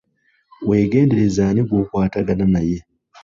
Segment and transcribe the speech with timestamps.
[0.69, 2.77] Wegendereze ani gw'okwatagana naye.